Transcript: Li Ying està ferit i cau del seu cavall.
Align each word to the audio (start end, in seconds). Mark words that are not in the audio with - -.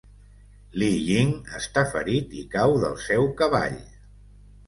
Li 0.83 0.87
Ying 1.09 1.33
està 1.59 1.83
ferit 1.91 2.33
i 2.39 2.43
cau 2.55 2.73
del 2.85 2.97
seu 3.09 3.27
cavall. 3.43 3.77